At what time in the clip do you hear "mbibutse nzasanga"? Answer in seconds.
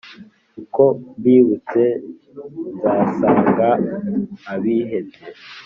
1.17-3.69